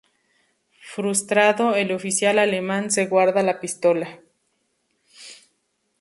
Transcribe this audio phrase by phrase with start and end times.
[0.81, 4.19] Frustrado, el oficial alemán se guarda la pistola.